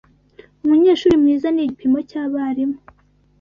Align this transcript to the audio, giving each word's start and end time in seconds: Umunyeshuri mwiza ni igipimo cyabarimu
Umunyeshuri 0.63 1.15
mwiza 1.21 1.47
ni 1.51 1.61
igipimo 1.63 1.97
cyabarimu 2.09 2.77